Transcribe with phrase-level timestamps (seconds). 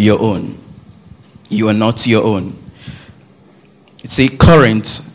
[0.00, 0.58] your own.
[1.48, 2.56] You are not your own.
[4.02, 5.10] You see, Corinth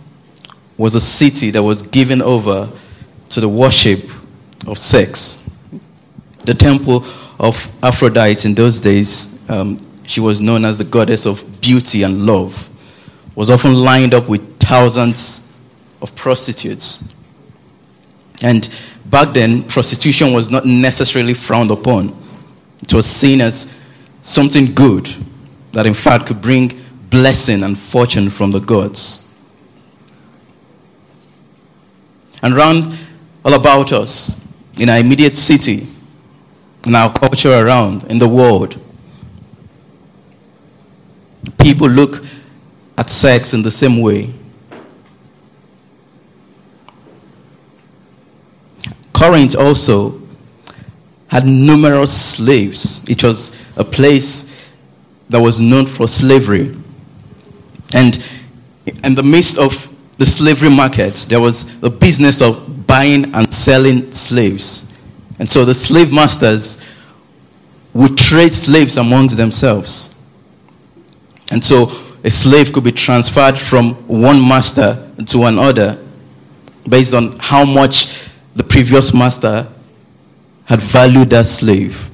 [0.78, 2.70] was a city that was given over
[3.30, 4.10] to the worship
[4.68, 5.42] of sex.
[6.46, 7.06] The temple
[7.40, 12.26] of Aphrodite in those days, um, she was known as the goddess of beauty and
[12.26, 12.70] love,
[13.34, 15.42] was often lined up with thousands
[16.02, 17.04] of prostitutes.
[18.42, 18.70] And
[19.06, 22.16] back then, prostitution was not necessarily frowned upon.
[22.84, 23.72] It was seen as
[24.26, 25.16] something good
[25.72, 26.72] that, in fact, could bring
[27.12, 29.24] blessing and fortune from the gods.
[32.42, 32.98] And round
[33.44, 34.42] all about us,
[34.80, 35.88] in our immediate city,
[36.86, 38.82] in our culture around, in the world,
[41.60, 42.26] people look
[42.98, 44.34] at sex in the same way.
[49.14, 50.20] Corinth also
[51.28, 53.02] had numerous slaves.
[53.10, 54.46] It was a place
[55.30, 56.76] that was known for slavery.
[57.94, 58.24] And
[59.04, 64.12] in the midst of the slavery market, there was a business of buying and selling
[64.12, 64.86] slaves.
[65.40, 66.78] And so the slave masters
[67.94, 70.14] would trade slaves amongst themselves.
[71.52, 71.92] And so
[72.24, 76.04] a slave could be transferred from one master to another
[76.88, 79.68] based on how much the previous master
[80.66, 82.10] had valued that slave.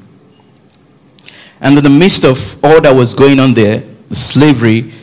[1.60, 4.94] And in the midst of all that was going on there, the slavery,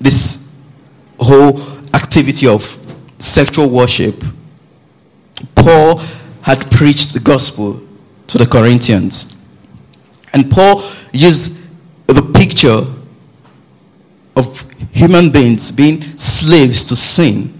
[0.00, 0.44] this
[1.18, 1.60] whole
[1.94, 2.78] activity of
[3.18, 4.22] sexual worship,
[5.54, 5.98] Paul
[6.42, 7.80] had preached the gospel
[8.26, 9.36] to the Corinthians.
[10.32, 11.52] And Paul used
[12.06, 12.84] the picture
[14.36, 17.56] of human beings being slaves to sin.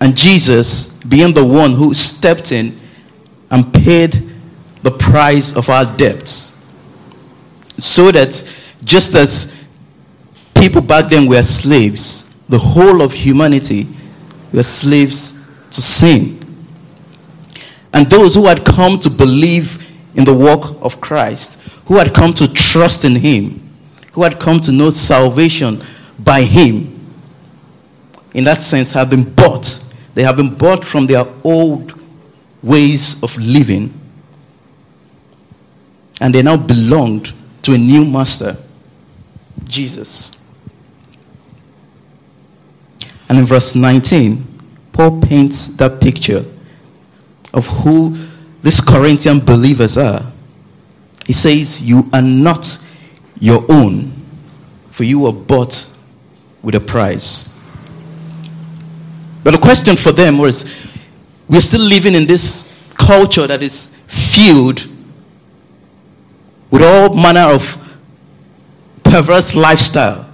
[0.00, 2.78] And Jesus being the one who stepped in
[3.50, 4.22] and paid
[4.82, 6.52] the price of our debts.
[7.78, 8.42] So that
[8.84, 9.52] just as
[10.54, 13.88] people back then were slaves, the whole of humanity
[14.52, 15.34] were slaves
[15.70, 16.38] to sin.
[17.92, 19.84] And those who had come to believe
[20.14, 23.68] in the work of Christ, who had come to trust in Him,
[24.12, 25.84] who had come to know salvation
[26.18, 26.96] by Him,
[28.34, 29.84] in that sense, have been bought.
[30.14, 31.99] They have been bought from their old
[32.62, 33.98] ways of living,
[36.20, 37.32] and they now belonged
[37.62, 38.56] to a new master,
[39.64, 40.32] Jesus.
[43.28, 44.46] And in verse 19,
[44.92, 46.44] Paul paints that picture
[47.54, 48.16] of who
[48.62, 50.30] these Corinthian believers are.
[51.26, 52.78] He says, You are not
[53.38, 54.12] your own,
[54.90, 55.90] for you were bought
[56.62, 57.48] with a price.
[59.42, 60.64] But the question for them was
[61.50, 64.86] we're still living in this culture that is filled
[66.70, 67.76] with all manner of
[69.02, 70.30] perverse lifestyle.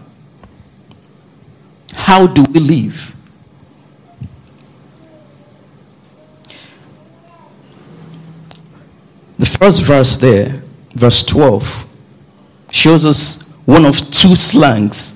[1.95, 3.15] How do we live?
[9.39, 10.63] The first verse there,
[10.93, 11.87] verse 12,
[12.71, 15.15] shows us one of two slangs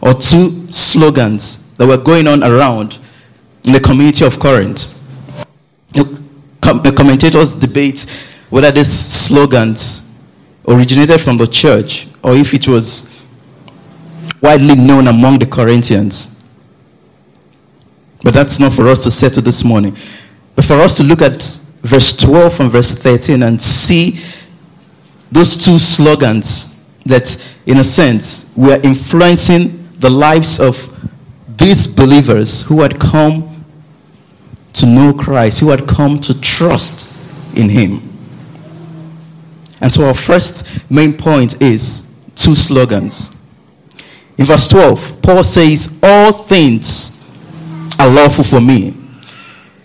[0.00, 2.98] or two slogans that were going on around
[3.64, 4.98] in the community of Corinth.
[6.62, 8.06] Commentators debate
[8.48, 10.02] whether these slogans
[10.68, 13.10] originated from the church or if it was
[14.40, 16.34] widely known among the Corinthians.
[18.22, 19.96] But that's not for us to settle this morning.
[20.54, 21.42] But for us to look at
[21.82, 24.20] verse 12 and verse 13 and see
[25.30, 26.72] those two slogans
[27.06, 27.36] that,
[27.66, 30.88] in a sense, were influencing the lives of
[31.56, 33.51] these believers who had come
[34.82, 37.08] to know Christ, who had come to trust
[37.56, 38.02] in Him.
[39.80, 42.02] And so, our first main point is
[42.34, 43.30] two slogans.
[44.38, 47.16] In verse 12, Paul says, All things
[47.96, 48.96] are lawful for me.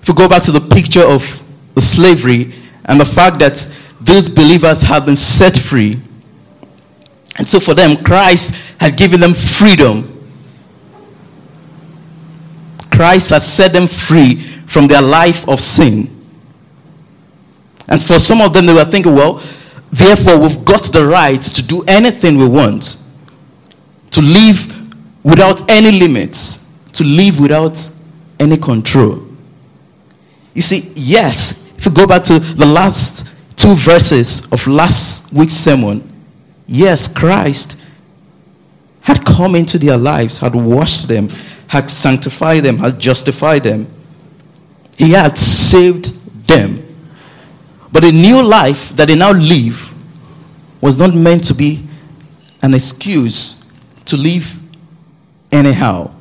[0.01, 1.43] If we go back to the picture of
[1.75, 3.67] the slavery and the fact that
[4.01, 6.01] these believers have been set free.
[7.37, 10.16] And so for them, Christ had given them freedom
[12.97, 16.27] Christ has set them free from their life of sin.
[17.87, 19.35] And for some of them, they were thinking, well,
[19.91, 22.97] therefore, we've got the right to do anything we want,
[24.09, 24.73] to live
[25.23, 27.87] without any limits, to live without
[28.39, 29.27] any control.
[30.55, 35.53] You see, yes, if you go back to the last two verses of last week's
[35.53, 36.01] sermon,
[36.65, 37.77] yes, Christ
[39.01, 41.29] had come into their lives, had washed them,
[41.67, 43.87] had sanctified them, had justified them.
[44.97, 46.13] He had saved
[46.47, 46.83] them.
[47.91, 49.93] But the new life that they now live
[50.81, 51.83] was not meant to be
[52.61, 53.63] an excuse
[54.05, 54.59] to live
[55.51, 56.13] anyhow.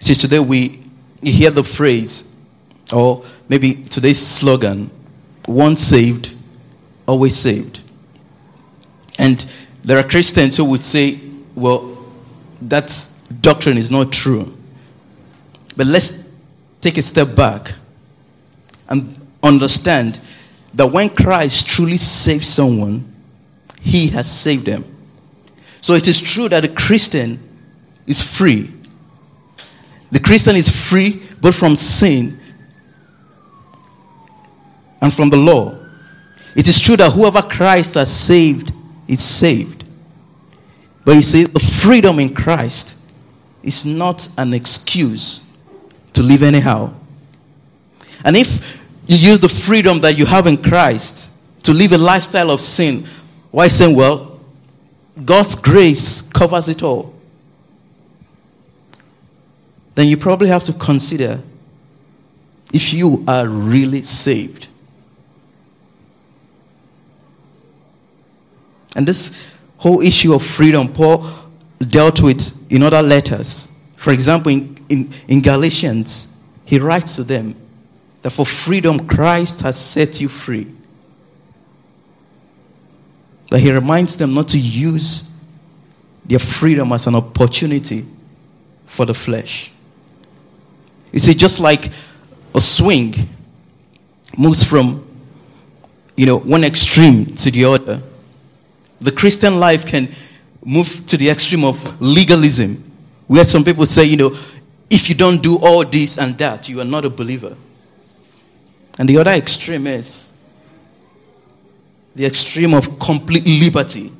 [0.00, 0.82] See, today we
[1.22, 2.24] hear the phrase,
[2.92, 4.90] or maybe today's slogan,
[5.48, 6.34] once saved,
[7.06, 7.80] always saved.
[9.18, 9.44] And
[9.82, 11.20] there are Christians who would say,
[11.54, 11.93] well,
[12.62, 13.08] that
[13.40, 14.56] doctrine is not true.
[15.76, 16.12] But let's
[16.80, 17.74] take a step back
[18.88, 20.20] and understand
[20.74, 23.12] that when Christ truly saves someone,
[23.80, 24.84] he has saved them.
[25.80, 27.40] So it is true that a Christian
[28.06, 28.72] is free.
[30.10, 32.40] The Christian is free both from sin
[35.00, 35.78] and from the law.
[36.56, 38.72] It is true that whoever Christ has saved
[39.08, 39.83] is saved.
[41.04, 42.94] But you see, the freedom in Christ
[43.62, 45.40] is not an excuse
[46.14, 46.94] to live anyhow.
[48.24, 51.30] And if you use the freedom that you have in Christ
[51.64, 53.06] to live a lifestyle of sin,
[53.50, 54.40] why saying, well,
[55.24, 57.14] God's grace covers it all?
[59.94, 61.40] Then you probably have to consider
[62.72, 64.68] if you are really saved.
[68.96, 69.32] And this
[69.84, 71.30] whole issue of freedom, Paul
[71.78, 73.68] dealt with in other letters.
[73.96, 76.26] For example, in, in, in Galatians,
[76.64, 77.54] he writes to them
[78.22, 80.74] that for freedom Christ has set you free.
[83.50, 85.24] That he reminds them not to use
[86.24, 88.06] their freedom as an opportunity
[88.86, 89.70] for the flesh.
[91.12, 91.90] You see, just like
[92.54, 93.14] a swing
[94.38, 95.06] moves from
[96.16, 98.02] you know one extreme to the other
[99.00, 100.12] the Christian life can
[100.64, 102.82] move to the extreme of legalism,
[103.26, 104.36] where some people say, you know,
[104.88, 107.56] if you don't do all this and that, you are not a believer.
[108.98, 110.30] And the other extreme is
[112.14, 114.12] the extreme of complete liberty,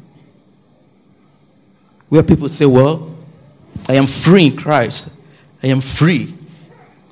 [2.09, 3.15] where people say, well,
[3.89, 5.11] I am free in Christ,
[5.63, 6.35] I am free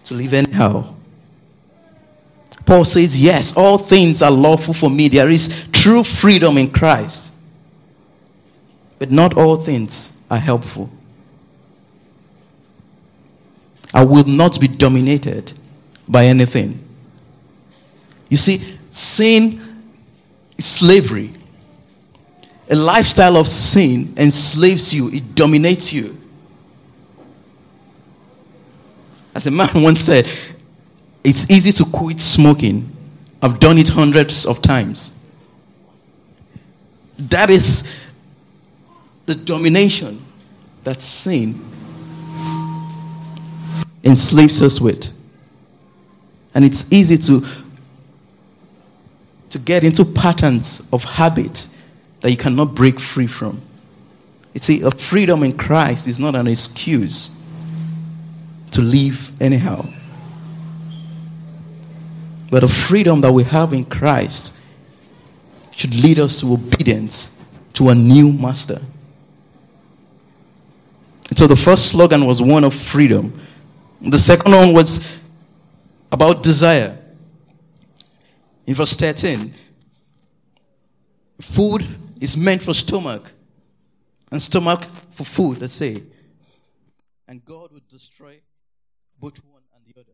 [0.05, 0.95] to live anyhow.
[2.65, 5.09] Paul says, Yes, all things are lawful for me.
[5.09, 7.32] There is true freedom in Christ.
[9.03, 10.89] But not all things are helpful.
[13.93, 15.53] I will not be dominated
[16.07, 16.79] by anything.
[18.29, 19.91] You see, sin
[20.57, 21.33] is slavery.
[22.71, 26.17] A lifestyle of sin enslaves you, it dominates you.
[29.35, 30.29] As a man once said,
[31.25, 32.89] it's easy to quit smoking.
[33.43, 35.11] I've done it hundreds of times.
[37.19, 37.83] That is
[39.27, 40.25] the domination
[40.85, 41.61] that sin
[44.05, 45.13] enslaves us with.
[46.55, 47.47] And it's easy to,
[49.51, 51.69] to get into patterns of habit
[52.21, 53.61] that you cannot break free from.
[54.55, 57.31] You see, a freedom in Christ is not an excuse
[58.73, 59.87] to live anyhow.
[62.51, 64.55] But a freedom that we have in Christ
[65.71, 67.31] should lead us to obedience
[67.75, 68.83] to a new master.
[71.37, 73.41] So the first slogan was one of freedom.
[74.01, 75.17] The second one was
[76.11, 76.99] about desire.
[78.67, 79.53] In verse 13,
[81.41, 81.87] food
[82.21, 83.33] is meant for stomach,
[84.31, 86.03] and stomach for food, let's say.
[87.27, 88.41] And God would destroy
[89.19, 90.13] both one and the other.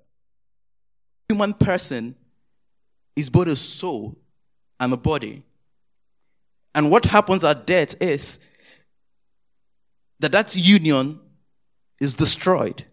[1.29, 2.15] Human person
[3.17, 4.17] is both a soul
[4.81, 5.43] and a body.
[6.75, 8.39] And what happens at death is
[10.21, 11.21] that that union
[12.01, 12.85] is destroyed.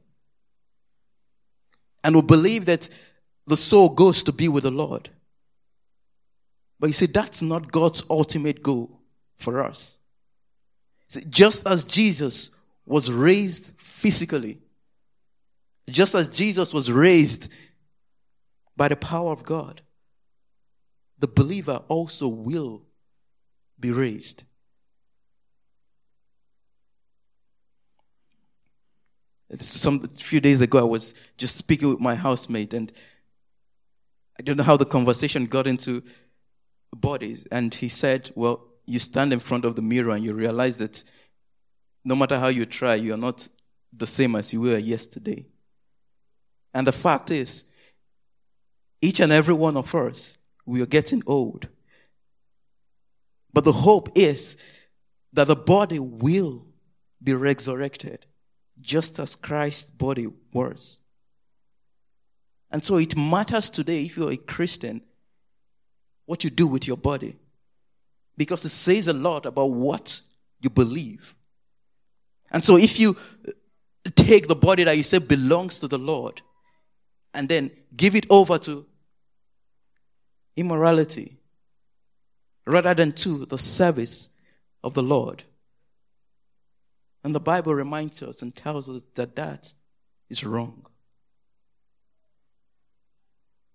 [2.04, 2.88] And we believe that
[3.48, 5.10] the soul goes to be with the Lord.
[6.80, 9.00] But you see, that's not God's ultimate goal
[9.38, 9.98] for us.
[11.08, 12.52] See, just as Jesus
[12.86, 14.60] was raised physically,
[15.90, 17.50] just as Jesus was raised
[18.76, 19.82] by the power of God,
[21.20, 22.84] the believer also will
[23.80, 24.44] be raised.
[29.60, 32.92] Some few days ago, I was just speaking with my housemate, and
[34.40, 36.04] I don't know how the conversation got into
[36.94, 37.46] bodies.
[37.52, 41.04] And he said, Well, you stand in front of the mirror and you realize that
[42.04, 43.48] no matter how you try, you are not
[43.92, 45.46] the same as you were yesterday.
[46.74, 47.64] And the fact is,
[49.02, 51.68] each and every one of us, we are getting old.
[53.54, 54.58] But the hope is
[55.34, 56.66] that the body will
[57.24, 58.26] be resurrected
[58.82, 61.00] just as Christ's body was.
[62.72, 65.02] And so it matters today, if you're a Christian,
[66.26, 67.38] what you do with your body.
[68.38, 70.22] because it says a lot about what
[70.60, 71.36] you believe.
[72.52, 73.16] And so if you
[74.16, 76.42] take the body that you say belongs to the Lord
[77.34, 78.86] and then give it over to
[80.56, 81.38] immorality
[82.66, 84.30] rather than to the service
[84.84, 85.44] of the Lord.
[87.26, 89.74] And the Bible reminds us and tells us that that
[90.30, 90.86] is wrong.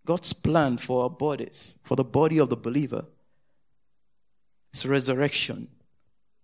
[0.07, 3.07] God's plan for our bodies, for the body of the believer,
[4.73, 5.67] is resurrection,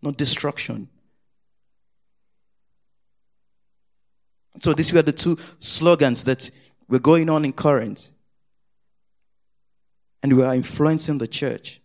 [0.02, 0.88] not destruction.
[4.60, 6.50] So these were the two slogans that
[6.88, 8.08] were going on in Corinth.
[10.24, 11.80] And we are influencing the church.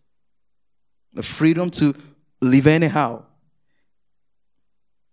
[1.14, 1.94] The freedom to
[2.42, 3.26] live anyhow.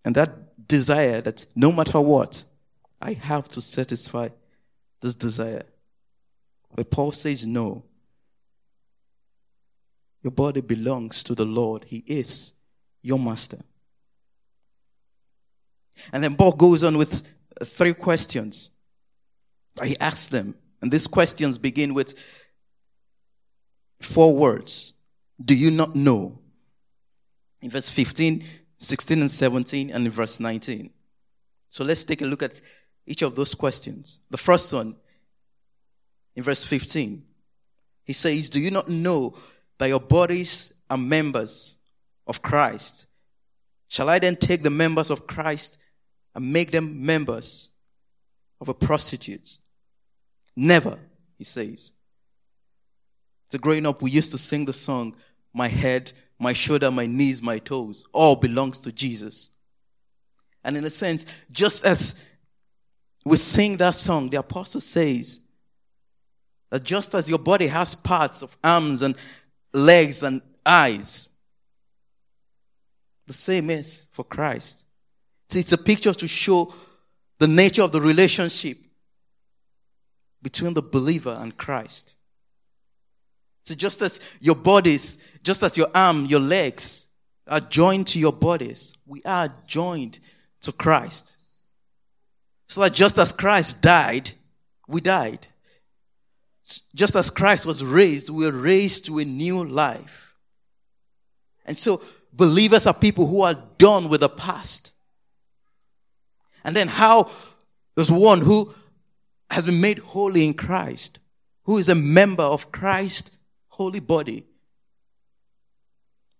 [0.08, 2.42] And that desire that no matter what,
[2.98, 4.30] I have to satisfy
[5.02, 5.64] this desire.
[6.74, 7.82] But Paul says, no.
[10.22, 11.84] Your body belongs to the Lord.
[11.84, 12.54] He is
[13.02, 13.58] your master.
[16.10, 17.22] And then Paul goes on with
[17.62, 18.70] three questions.
[19.84, 22.14] He asks them, and these questions begin with
[24.00, 24.94] four words.
[25.38, 26.38] Do you not know?
[27.60, 28.42] In verse 15,
[28.78, 30.90] 16, and 17, and in verse 19.
[31.70, 32.60] So let's take a look at
[33.06, 34.20] each of those questions.
[34.30, 34.96] The first one,
[36.34, 37.22] in verse 15,
[38.04, 39.34] he says, Do you not know
[39.78, 41.76] that your bodies are members
[42.26, 43.06] of Christ?
[43.88, 45.78] Shall I then take the members of Christ
[46.34, 47.70] and make them members
[48.60, 49.58] of a prostitute.
[50.56, 50.98] Never,
[51.36, 51.92] he says.
[53.50, 55.16] So growing up, we used to sing the song,
[55.58, 59.50] My head, my shoulder, my knees, my toes, all belongs to Jesus.
[60.62, 62.14] And in a sense, just as
[63.24, 65.40] we sing that song, the apostle says
[66.70, 69.16] that just as your body has parts of arms and
[69.74, 71.28] legs and eyes,
[73.26, 74.84] the same is for Christ.
[75.48, 76.72] See, it's a picture to show
[77.40, 78.78] the nature of the relationship
[80.40, 82.14] between the believer and Christ.
[83.64, 87.06] So just as your bodies, just as your arm, your legs
[87.46, 90.18] are joined to your bodies, we are joined
[90.62, 91.36] to Christ.
[92.68, 94.30] So that just as Christ died,
[94.86, 95.46] we died.
[96.94, 100.34] Just as Christ was raised, we were raised to a new life.
[101.64, 104.92] And so believers are people who are done with the past.
[106.64, 107.30] And then how
[107.94, 108.74] there's one who
[109.50, 111.18] has been made holy in Christ,
[111.64, 113.30] who is a member of Christ's
[113.78, 114.44] holy body.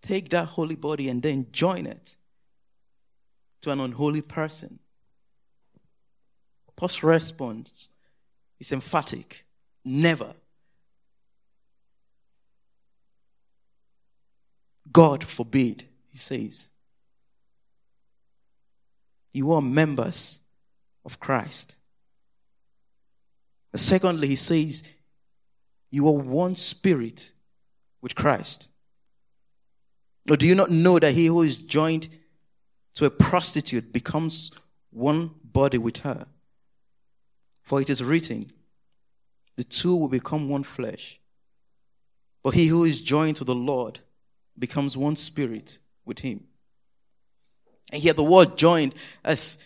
[0.02, 2.16] Take that holy body and then join it
[3.62, 4.80] to an unholy person.
[6.74, 7.90] Paul's response
[8.58, 9.44] is emphatic.
[9.84, 10.34] Never.
[14.90, 16.66] God forbid, he says.
[19.32, 20.40] You are members
[21.04, 21.76] of Christ.
[23.74, 24.82] Secondly, he says,
[25.90, 27.32] You are one spirit
[28.00, 28.68] with Christ.
[30.28, 32.08] Or do you not know that he who is joined
[32.94, 34.52] to a prostitute becomes
[34.90, 36.26] one body with her?
[37.62, 38.50] For it is written,
[39.56, 41.18] The two will become one flesh.
[42.42, 44.00] But he who is joined to the Lord
[44.58, 46.44] becomes one spirit with him.
[47.92, 49.58] And here the word joined as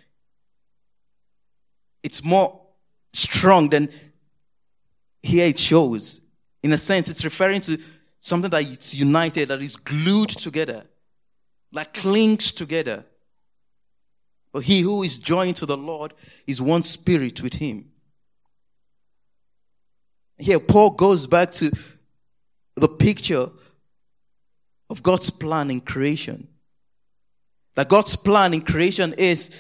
[2.03, 2.61] it's more
[3.13, 3.89] strong than
[5.23, 6.21] here it shows.
[6.63, 7.79] In a sense, it's referring to
[8.21, 10.85] something that it's united, that is glued together,
[11.73, 13.05] that clings together.
[14.53, 16.13] But he who is joined to the Lord
[16.47, 17.91] is one spirit with him.
[20.39, 21.71] Here, Paul goes back to
[22.77, 23.49] the picture
[24.91, 26.49] of God's plan in creation.
[27.77, 29.51] That God's plan in creation is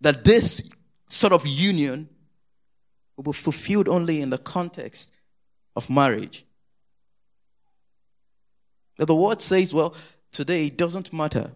[0.00, 0.62] that this
[1.08, 2.08] sort of union
[3.24, 5.12] will be fulfilled only in the context
[5.76, 6.44] of marriage.
[8.98, 9.94] Now, the word says, well,
[10.32, 11.50] today it doesn't matter.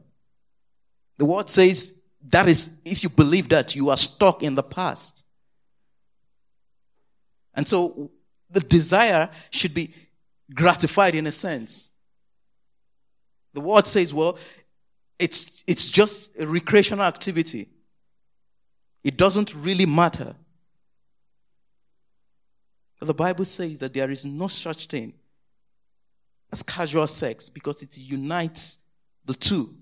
[1.18, 1.94] The word says
[2.30, 5.23] that is, if you believe that, you are stuck in the past.
[7.54, 8.11] And so
[8.50, 9.94] the desire should be
[10.52, 11.88] gratified in a sense.
[13.52, 14.38] The word says, well,
[15.18, 17.68] it's, it's just a recreational activity.
[19.04, 20.35] It doesn't really matter.
[23.05, 25.15] The Bible says that there is no such thing
[26.53, 28.79] as casual sex because it unites
[29.25, 29.77] the two.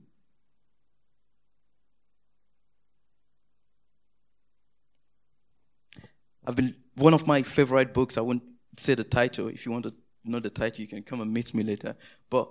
[6.47, 8.19] I've been one of my favorite books.
[8.19, 8.43] I won't
[8.77, 11.55] say the title if you want to know the title, you can come and meet
[11.55, 11.97] me later.
[12.31, 12.51] But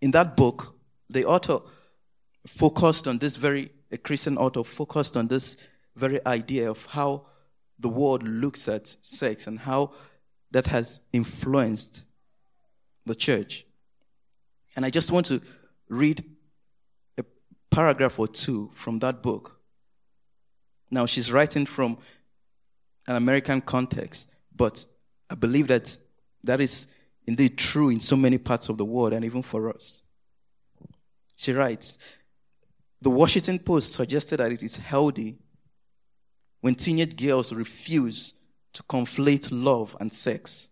[0.00, 0.74] in that book,
[1.08, 1.60] the author
[2.46, 5.56] focused on this very, a Christian author focused on this
[5.96, 7.26] very idea of how
[7.84, 9.92] the world looks at sex and how
[10.52, 12.06] that has influenced
[13.04, 13.66] the church.
[14.74, 15.42] And I just want to
[15.90, 16.24] read
[17.18, 17.24] a
[17.70, 19.60] paragraph or two from that book.
[20.90, 21.98] Now, she's writing from
[23.06, 24.86] an American context, but
[25.28, 25.94] I believe that
[26.42, 26.86] that is
[27.26, 30.00] indeed true in so many parts of the world and even for us.
[31.36, 31.98] She writes
[33.02, 35.36] The Washington Post suggested that it is healthy
[36.64, 38.32] when teenage girls refuse
[38.72, 40.70] to conflate love and sex.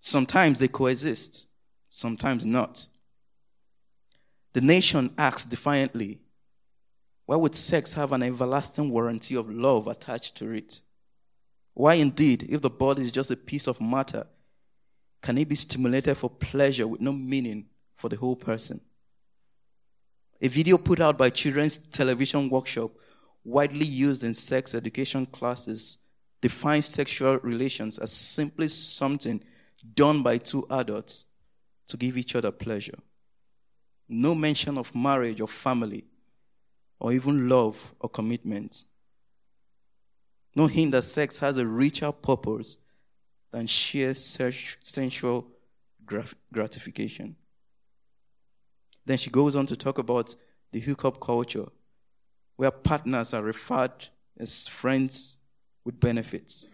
[0.00, 1.46] Sometimes they coexist,
[1.88, 2.88] sometimes not.
[4.54, 6.18] The nation asks defiantly,
[7.24, 10.80] why would sex have an everlasting warranty of love attached to it?
[11.74, 14.26] Why, indeed, if the body is just a piece of matter,
[15.22, 18.80] can it be stimulated for pleasure with no meaning for the whole person?
[20.42, 22.90] A video put out by Children's Television Workshop,
[23.46, 25.98] widely used in sex education classes,
[26.42, 29.40] defines sexual relations as simply something
[29.94, 31.26] done by two adults
[31.86, 32.98] to give each other pleasure.
[34.08, 36.04] No mention of marriage or family
[36.98, 38.84] or even love or commitment.
[40.56, 42.78] No hint that sex has a richer purpose
[43.52, 45.46] than sheer sensual
[46.52, 47.36] gratification.
[49.04, 50.34] Then she goes on to talk about
[50.72, 51.66] the hookup culture,
[52.56, 54.08] where partners are referred
[54.38, 55.38] as friends
[55.84, 56.68] with benefits.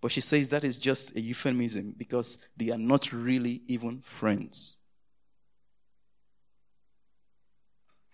[0.00, 4.76] But she says that is just a euphemism because they are not really even friends.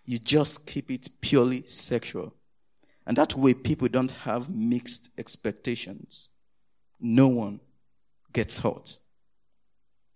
[0.05, 2.35] You just keep it purely sexual.
[3.07, 6.29] And that way, people don't have mixed expectations.
[7.01, 7.61] No one
[8.33, 8.99] gets hurt,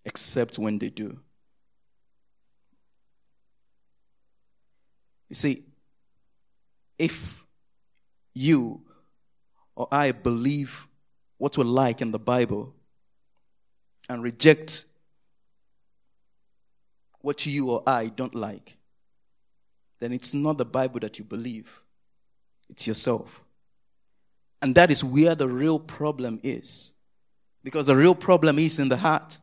[0.05, 1.19] except when they do.
[5.29, 5.65] You see,
[6.99, 7.45] if
[8.35, 8.83] you
[9.77, 10.87] or I believe
[11.39, 12.75] what we like in the Bible
[14.09, 14.87] and reject
[17.21, 18.77] what you or I don't like,
[20.01, 21.81] then it's not the Bible that you believe,
[22.69, 23.41] it's yourself.
[24.63, 26.93] And that is where the real problem is.
[27.63, 29.39] Because the real problem is in the heart.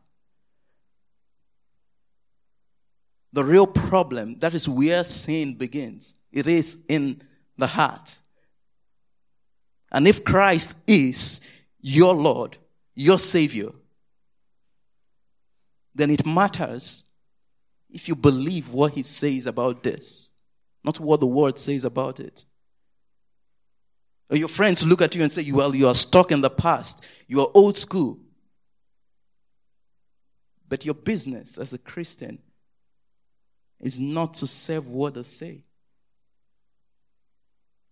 [3.32, 6.14] The real problem, that is where sin begins.
[6.30, 7.22] It is in
[7.62, 8.18] the heart.
[9.90, 11.40] And if Christ is
[11.80, 12.58] your Lord,
[12.94, 13.70] your Savior,
[15.94, 17.04] then it matters
[17.90, 20.32] if you believe what He says about this
[20.84, 22.44] not what the word says about it.
[24.30, 27.04] Or your friends look at you and say, Well, you are stuck in the past,
[27.28, 28.18] you are old school.
[30.68, 32.38] But your business as a Christian
[33.80, 35.64] is not to serve what they say,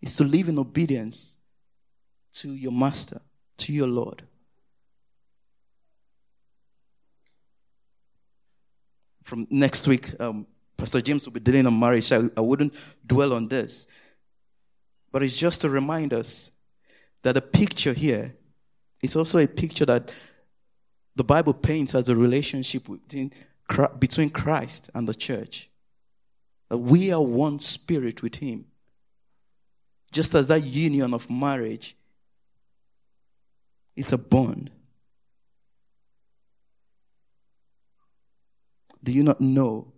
[0.01, 1.37] it's to live in obedience
[2.35, 3.21] to your master,
[3.59, 4.23] to your Lord.
[9.25, 12.75] From next week, um, Pastor James will be dealing on marriage, I, I wouldn't
[13.07, 13.87] dwell on this.
[15.13, 16.51] But it's just to remind us
[17.23, 18.35] that the picture here
[19.03, 20.13] is also a picture that
[21.17, 22.89] the Bible paints as a relationship
[23.99, 25.69] between Christ and the church.
[26.71, 28.67] That we are one spirit with Him.
[30.13, 31.97] Just as that union of marriage,
[33.97, 34.71] it's a bond.
[39.03, 39.93] Do you not know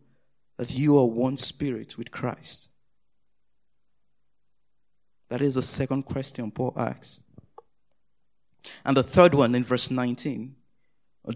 [0.58, 2.68] that you are one spirit with Christ?
[5.28, 7.22] That is the second question Paul asks.
[8.84, 10.54] And the third one in verse 19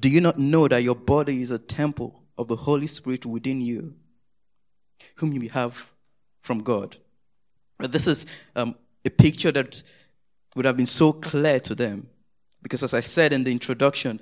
[0.01, 3.61] Do you not know that your body is a temple of the Holy Spirit within
[3.61, 3.95] you,
[5.17, 5.91] whom you have
[6.43, 6.99] from God?
[7.79, 9.83] This is um, a picture that
[10.55, 12.09] would have been so clear to them.
[12.63, 14.21] Because, as I said in the introduction,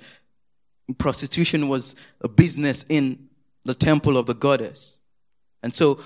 [0.97, 3.29] prostitution was a business in
[3.63, 4.99] the temple of the goddess.
[5.63, 5.99] And so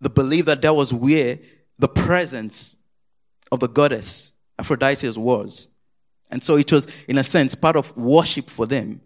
[0.00, 1.38] the belief that that was where
[1.78, 2.76] the presence
[3.50, 5.68] of the goddess Aphrodite was.
[6.30, 9.00] And so it was, in a sense, part of worship for them.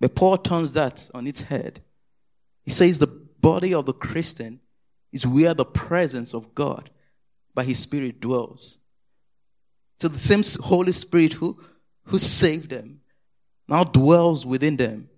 [0.00, 1.82] But Paul turns that on its head.
[2.64, 4.60] He says the body of the Christian
[5.14, 6.90] is where the presence of God
[7.54, 8.76] by his Spirit dwells.
[10.00, 11.58] So the same Holy Spirit who,
[12.06, 13.00] who saved them
[13.68, 15.08] now dwells within them.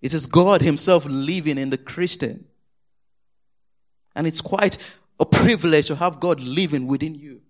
[0.00, 2.46] It is God Himself living in the Christian.
[4.16, 4.78] And it's quite
[5.20, 7.42] a privilege to have God living within you.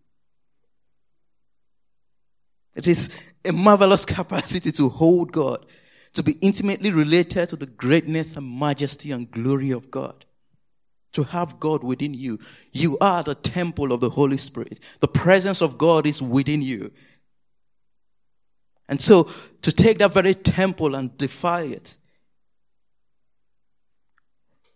[2.75, 3.11] It is
[3.45, 5.65] a marvelous capacity to hold God,
[6.15, 10.25] to be intimately related to the greatness and majesty and glory of God.
[11.13, 12.39] To have God within you.
[12.73, 14.79] You are the temple of the Holy Spirit.
[15.01, 16.93] The presence of God is within you.
[18.89, 19.31] And so,
[19.63, 21.97] to take that very temple and defy it,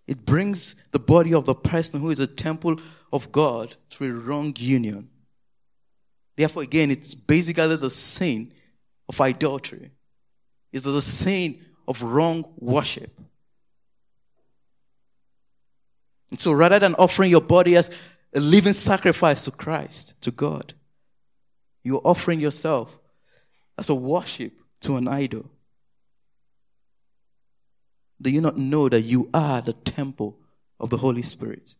[0.07, 2.77] it brings the body of the person who is a temple
[3.13, 5.09] of God to a wrong union.
[6.37, 8.53] Therefore, again, it's basically the sin
[9.09, 9.91] of idolatry.
[10.73, 13.19] It's the sin of wrong worship.
[16.33, 17.91] And so rather than offering your body as
[18.35, 20.73] a living sacrifice to Christ, to God,
[21.85, 22.99] you're offering yourself
[23.77, 25.45] as a worship to an idol.
[28.23, 30.39] Do you not know that you are the temple
[30.81, 31.75] of the Holy Spirit?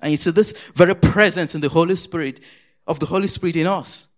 [0.00, 2.38] And you see, this very presence in the Holy Spirit,
[2.86, 4.08] of the Holy Spirit in us,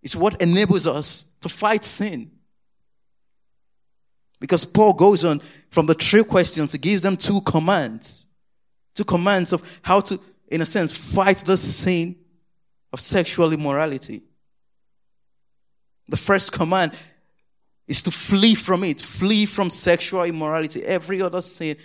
[0.00, 2.30] is what enables us to fight sin.
[4.42, 8.26] Because Paul goes on from the three questions, he gives them two commands.
[8.92, 12.16] Two commands of how to, in a sense, fight the sin
[12.92, 14.20] of sexual immorality.
[16.08, 16.90] The first command
[17.86, 20.84] is to flee from it, flee from sexual immorality.
[20.84, 21.76] Every other sin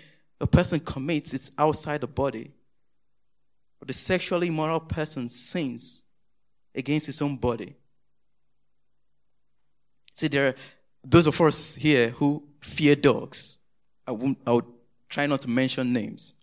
[0.41, 2.49] a person commits, it's outside the body.
[3.77, 6.01] But the sexually immoral person sins
[6.73, 7.75] against his own body.
[10.15, 10.55] See, there are
[11.09, 13.57] those of us here who fear dogs.
[14.05, 14.65] I, won't, I would
[15.09, 16.33] try not to mention names.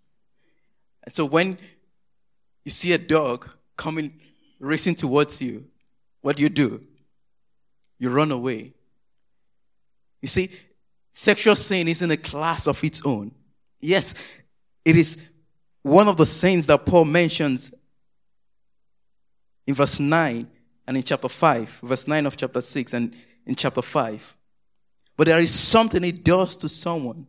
[1.03, 1.57] And so when
[2.63, 3.47] you see a dog
[3.77, 4.19] coming,
[4.59, 5.65] racing towards you,
[6.21, 6.83] what do you do?
[7.99, 8.73] You run away.
[10.21, 10.49] You see,
[11.13, 13.31] sexual sin is in a class of its own.
[13.79, 14.15] Yes,
[14.83, 15.17] it is
[15.83, 17.71] one of the sins that Paul mentions
[19.67, 20.47] in verse 9
[20.87, 24.35] and in chapter 5, verse 9 of chapter 6 and in chapter 5.
[25.17, 27.27] But there is something it does to someone.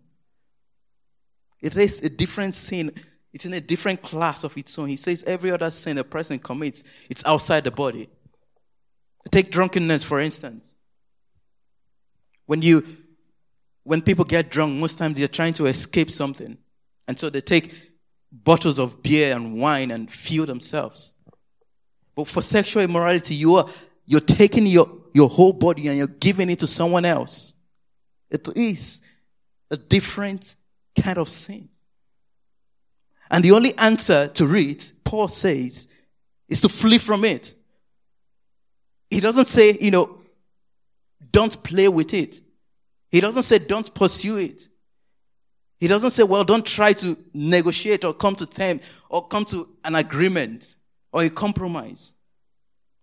[1.61, 2.93] It is a different sin.
[3.33, 4.89] It's in a different class of its own.
[4.89, 8.09] He says every other sin a person commits, it's outside the body.
[9.31, 10.75] Take drunkenness, for instance.
[12.47, 12.85] When you
[13.83, 16.59] when people get drunk, most times they're trying to escape something.
[17.07, 17.73] And so they take
[18.33, 21.13] bottles of beer and wine and fuel themselves.
[22.17, 23.69] But for sexual immorality, you are
[24.07, 27.55] you're taking your, your whole body and you're giving it to someone else.
[28.31, 29.01] It is
[29.71, 30.57] a different
[31.01, 31.69] kind of sin.
[33.31, 35.89] And the only answer to it, Paul says,
[36.49, 37.55] is to flee from it.
[39.11, 40.21] He doesn't say, you know,
[41.33, 42.41] don't play with it.
[43.11, 44.69] He doesn't say, don't pursue it.
[45.79, 49.69] He doesn't say, well, don't try to negotiate or come to terms or come to
[49.85, 50.77] an agreement
[51.13, 52.13] or a compromise.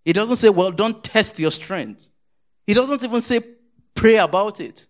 [0.03, 2.09] He doesn't say, well, don't test your strength.
[2.65, 3.41] He doesn't even say,
[3.93, 4.87] pray about it.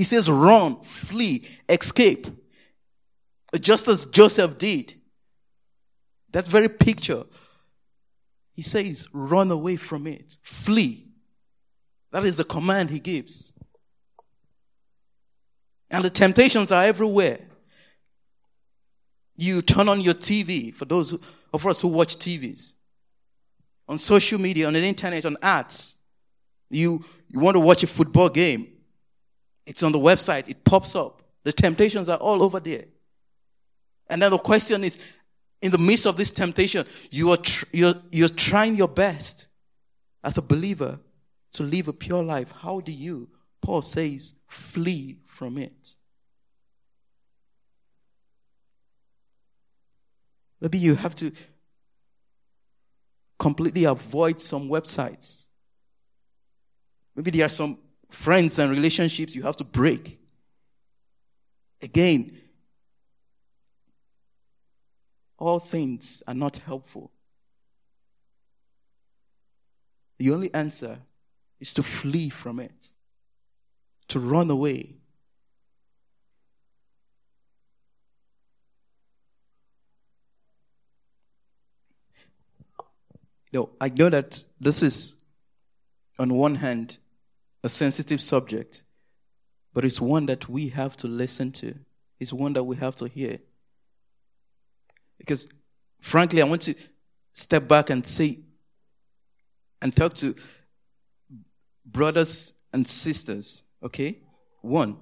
[0.00, 2.26] He says, run, flee, escape.
[3.60, 4.94] Just as Joseph did.
[6.32, 7.24] That very picture.
[8.54, 11.06] He says, run away from it, flee.
[12.12, 13.52] That is the command he gives.
[15.90, 17.40] And the temptations are everywhere.
[19.36, 21.12] You turn on your TV, for those
[21.52, 22.72] of us who watch TVs,
[23.86, 25.96] on social media, on the internet, on ads.
[26.70, 28.79] You, you want to watch a football game.
[29.66, 31.22] It's on the website, it pops up.
[31.44, 32.84] The temptations are all over there.
[34.08, 34.98] And then the question is
[35.62, 39.48] in the midst of this temptation, you are tr- you're, you're trying your best
[40.24, 40.98] as a believer
[41.52, 42.50] to live a pure life.
[42.50, 43.28] How do you?
[43.62, 45.94] Paul says, flee from it.
[50.60, 51.32] Maybe you have to
[53.38, 55.46] completely avoid some websites.
[57.16, 57.78] Maybe there are some
[58.10, 60.18] friends and relationships you have to break.
[61.82, 62.38] Again,
[65.38, 67.10] all things are not helpful.
[70.18, 70.98] The only answer
[71.58, 72.90] is to flee from it,
[74.08, 74.96] to run away.
[83.52, 85.16] Know, I know that this is,
[86.18, 86.98] on one hand,
[87.62, 88.82] a sensitive subject,
[89.72, 91.74] but it's one that we have to listen to.
[92.18, 93.38] It's one that we have to hear.
[95.18, 95.46] Because,
[96.00, 96.74] frankly, I want to
[97.34, 98.40] step back and say,
[99.82, 100.34] and talk to
[101.84, 104.18] brothers and sisters, okay?
[104.62, 104.96] One,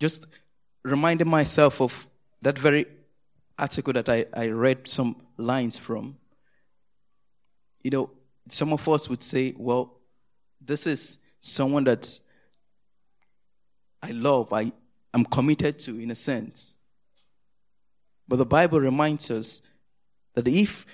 [0.00, 0.26] just
[0.82, 2.06] reminding myself of
[2.42, 2.86] that very
[3.58, 6.16] article that I, I read some lines from.
[7.86, 8.10] you know,
[8.48, 9.95] some of us would say, well,
[10.60, 12.18] this is someone that
[14.02, 14.72] I love, I
[15.14, 16.76] am committed to in a sense.
[18.28, 19.62] But the Bible reminds us
[20.34, 20.84] that if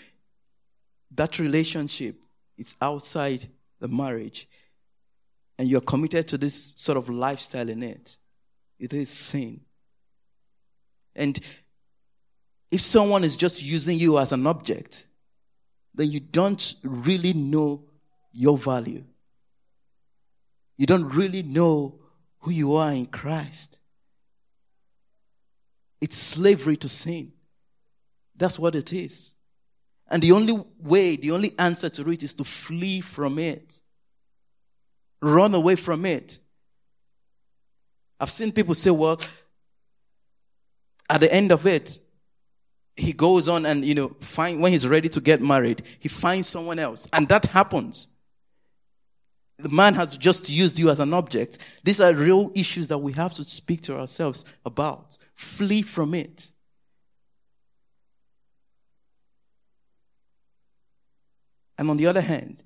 [1.15, 2.17] that relationship
[2.57, 3.49] is outside
[3.81, 4.49] the marriage
[5.59, 8.17] and you're committed to this sort of lifestyle in it,
[8.79, 9.61] it is sin.
[11.15, 11.39] And
[12.71, 15.07] if someone is just using you as an object,
[15.95, 17.85] then you don't really know
[18.33, 19.05] your value.
[20.77, 22.01] You don't really know
[22.41, 23.79] who you are in Christ.
[26.01, 27.33] It's slavery to sin.
[28.37, 29.33] That's what it is.
[30.09, 33.81] And the only way, the only answer to it is to flee from it,
[35.21, 36.39] run away from it.
[38.19, 39.21] I've seen people say, well,
[41.09, 41.99] at the end of it,
[42.95, 46.49] he goes on and, you know, find, when he's ready to get married, he finds
[46.49, 47.07] someone else.
[47.13, 48.09] And that happens.
[49.59, 51.59] The man has just used you as an object.
[51.85, 55.19] These are real issues that we have to speak to ourselves about.
[55.35, 56.49] Flee from it.
[61.79, 62.63] And on the other hand,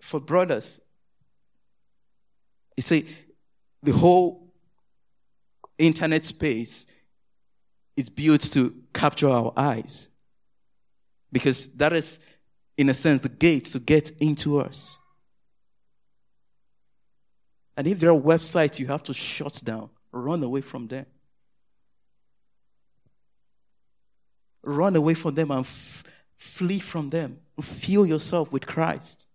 [0.00, 0.80] for brothers,
[2.76, 3.06] you see,
[3.82, 4.52] the whole
[5.78, 6.86] internet space
[7.96, 10.08] is built to capture our eyes.
[11.30, 12.18] Because that is,
[12.82, 14.98] in a sense, the gate to get into us.
[17.76, 21.06] And if there are websites you have to shut down, run away from them.
[24.64, 26.04] Run away from them and f-
[26.36, 27.38] flee from them.
[27.60, 29.26] Fill yourself with Christ.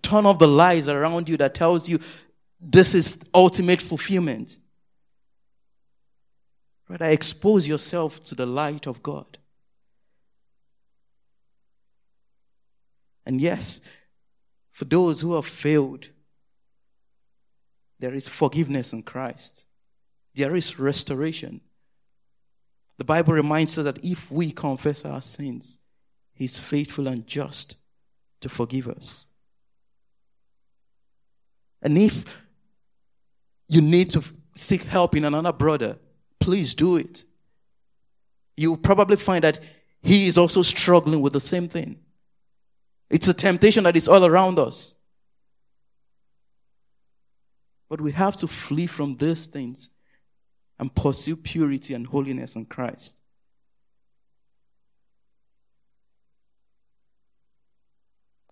[0.00, 1.98] Turn off the lies around you that tells you
[2.60, 4.56] this is ultimate fulfillment.
[6.88, 9.38] Rather, expose yourself to the light of God.
[13.26, 13.80] And yes,
[14.72, 16.08] for those who have failed,
[18.00, 19.64] there is forgiveness in Christ.
[20.34, 21.60] There is restoration.
[22.98, 25.78] The Bible reminds us that if we confess our sins,
[26.34, 27.76] He's faithful and just
[28.40, 29.26] to forgive us.
[31.80, 32.24] And if
[33.68, 35.98] you need to seek help in another brother,
[36.40, 37.24] please do it.
[38.56, 39.60] You'll probably find that
[40.02, 41.98] he is also struggling with the same thing.
[43.10, 44.94] It's a temptation that is all around us.
[47.88, 49.90] But we have to flee from these things
[50.78, 53.14] and pursue purity and holiness in Christ.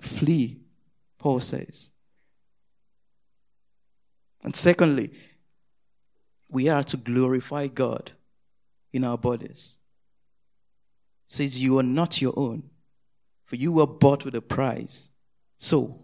[0.01, 0.61] Flee,
[1.19, 1.91] Paul says.
[4.43, 5.11] And secondly,
[6.49, 8.12] we are to glorify God
[8.93, 9.79] in our bodies.
[11.29, 12.65] Says, You are not your own,
[13.53, 15.11] for you were bought with a price.
[15.59, 16.03] So,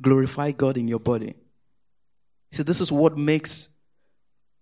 [0.00, 1.34] glorify God in your body.
[2.50, 3.68] He said, This is what makes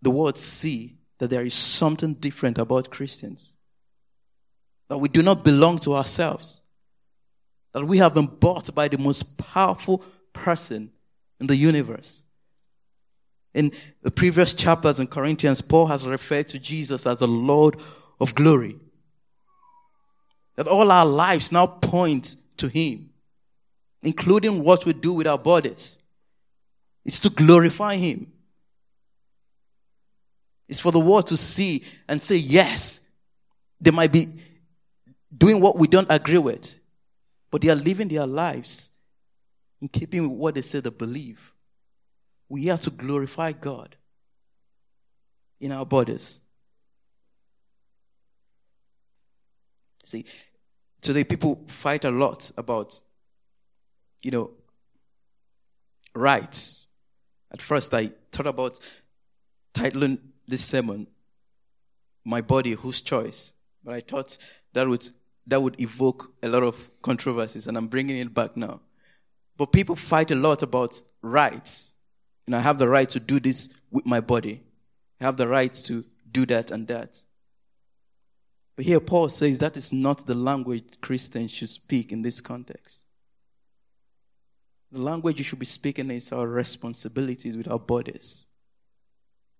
[0.03, 3.55] the world see that there is something different about Christians.
[4.89, 6.61] That we do not belong to ourselves.
[7.73, 10.91] That we have been bought by the most powerful person
[11.39, 12.25] in the universe.
[13.55, 13.71] In
[14.03, 17.77] the previous chapters in Corinthians, Paul has referred to Jesus as the Lord
[18.21, 18.81] of glory.
[20.57, 23.11] That all our lives now point to Him,
[24.03, 25.99] including what we do with our bodies.
[27.05, 28.33] It's to glorify Him.
[30.69, 33.01] It's for the world to see and say, yes,
[33.81, 34.33] they might be
[35.37, 36.75] doing what we don't agree with,
[37.51, 38.91] but they are living their lives
[39.81, 41.53] in keeping with what they say they believe
[42.49, 43.97] we are to glorify God
[45.61, 46.41] in our bodies.
[50.05, 50.25] See,
[51.07, 53.01] today people fight a lot about,
[54.23, 54.51] you know,
[56.15, 56.89] rights.
[57.53, 58.81] At first, I thought about
[59.73, 61.07] titling this sermon,
[62.25, 63.53] My Body, Whose Choice?
[63.85, 64.37] But I thought
[64.73, 65.09] that would,
[65.47, 68.81] that would evoke a lot of controversies, and I'm bringing it back now.
[69.57, 71.95] But people fight a lot about rights.
[72.47, 74.63] And I have the right to do this with my body.
[75.21, 77.21] I have the right to do that and that.
[78.77, 83.05] But here Paul says that is not the language Christians should speak in this context.
[84.93, 88.47] The language you should be speaking is our responsibilities with our bodies.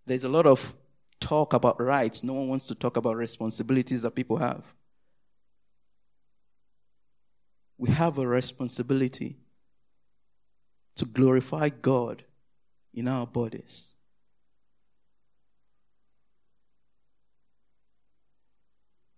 [0.05, 0.73] There's a lot of
[1.19, 2.23] talk about rights.
[2.23, 4.63] No one wants to talk about responsibilities that people have.
[7.79, 9.37] We have a responsibility
[10.97, 12.23] to glorify God
[12.95, 13.95] in our bodies.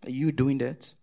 [0.08, 0.94] Are you doing that?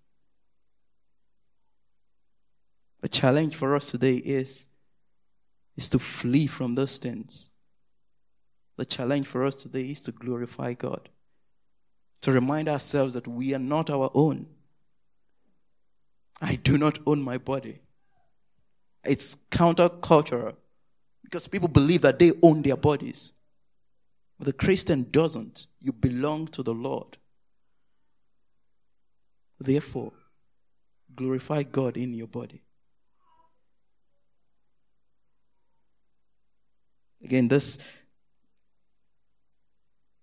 [3.01, 4.65] The challenge for us today is,
[5.77, 7.49] is to flee from those things.
[8.77, 11.09] The challenge for us today is to glorify God,
[12.21, 14.47] to remind ourselves that we are not our own.
[16.41, 17.81] I do not own my body.
[19.03, 20.55] It's countercultural
[21.23, 23.33] because people believe that they own their bodies.
[24.39, 25.67] But the Christian doesn't.
[25.79, 27.19] You belong to the Lord.
[29.59, 30.11] Therefore,
[31.15, 32.61] glorify God in your body.
[37.23, 37.77] Again, this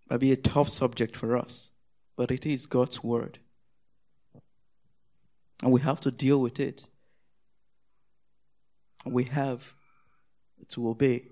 [0.09, 1.71] might be a tough subject for us,
[2.16, 3.38] but it is God's word.
[5.62, 6.85] And we have to deal with it.
[9.05, 9.62] And we have
[10.68, 11.32] to obey.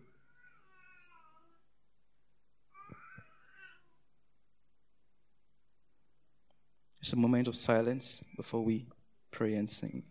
[7.00, 8.86] Just a moment of silence before we
[9.30, 10.02] pray and sing.